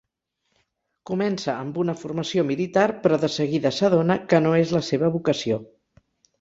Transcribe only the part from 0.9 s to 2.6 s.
Comença amb una formació